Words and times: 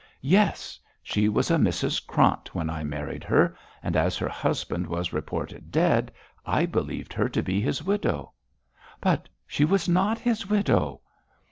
'Yes. 0.21 0.79
She 1.03 1.29
was 1.29 1.51
a 1.51 1.57
Mrs 1.57 2.07
Krant 2.07 2.55
when 2.55 2.71
I 2.71 2.83
married 2.83 3.23
her, 3.25 3.55
and 3.83 3.95
as 3.95 4.17
her 4.17 4.27
husband 4.27 4.87
was 4.87 5.13
reported 5.13 5.69
dead, 5.71 6.11
I 6.43 6.65
believed 6.65 7.13
her 7.13 7.29
to 7.29 7.43
be 7.43 7.61
his 7.61 7.83
widow.' 7.83 8.31
'But 8.99 9.29
she 9.45 9.63
was 9.63 9.87
not 9.87 10.17
his 10.17 10.49
widow!' 10.49 11.01